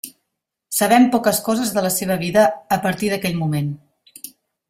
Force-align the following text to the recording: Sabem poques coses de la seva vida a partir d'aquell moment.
Sabem 0.75 1.03
poques 1.15 1.41
coses 1.49 1.73
de 1.75 1.83
la 1.87 1.91
seva 1.97 2.17
vida 2.23 2.45
a 2.77 2.79
partir 2.87 3.13
d'aquell 3.13 3.39
moment. 3.43 3.71